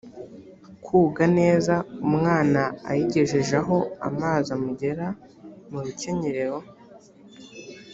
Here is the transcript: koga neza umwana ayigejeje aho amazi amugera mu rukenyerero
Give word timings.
koga 0.85 1.25
neza 1.39 1.73
umwana 2.07 2.61
ayigejeje 2.89 3.55
aho 3.61 3.77
amazi 4.07 4.49
amugera 4.57 5.07
mu 5.71 5.79
rukenyerero 5.85 6.57